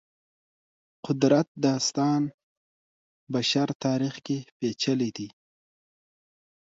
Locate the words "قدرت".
1.05-1.47